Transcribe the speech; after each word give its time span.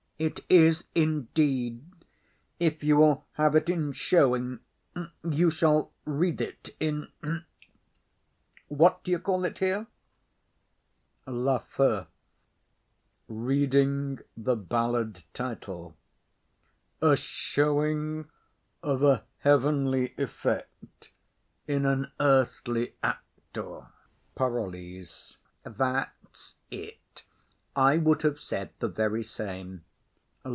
It 0.19 0.41
is 0.49 0.83
indeed; 0.93 1.83
if 2.59 2.83
you 2.83 2.95
will 2.97 3.25
have 3.31 3.55
it 3.55 3.69
in 3.71 3.91
showing, 3.91 4.59
you 5.27 5.49
shall 5.49 5.93
read 6.05 6.39
it 6.41 6.69
in 6.79 7.07
what 8.67 9.03
do 9.03 9.09
you 9.09 9.17
call 9.17 9.41
there? 9.41 9.87
LAFEW. 11.25 12.05
A 17.01 17.15
showing 17.15 18.29
of 18.83 19.03
a 19.03 19.25
heavenly 19.39 20.13
effect 20.19 21.09
in 21.67 21.85
an 21.87 22.11
earthly 22.19 22.93
actor. 23.01 23.87
PAROLLES. 24.35 25.37
That's 25.63 26.55
it; 26.69 27.23
I 27.75 27.97
would 27.97 28.21
have 28.21 28.39
said 28.39 28.69
the 28.77 28.87
very 28.87 29.23
same. 29.23 29.83